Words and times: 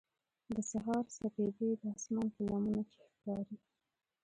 د 0.55 0.57
سهار 0.71 1.05
سپېدې 1.17 1.69
د 1.81 1.83
اسمان 1.97 2.27
په 2.35 2.39
لمنو 2.49 2.81
کې 2.91 2.99
ښکاري. 3.15 3.57